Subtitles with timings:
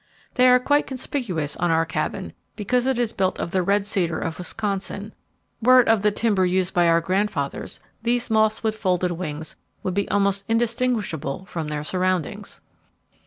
[0.33, 4.17] They are quite conspicuous on our Cabin, because it is built of the red cedar
[4.17, 5.13] of Wisconsin;
[5.61, 9.93] were it of the timber used by our grandfathers, these moths with folded wings would
[9.93, 12.61] be almost indistinguishable from their surroundings.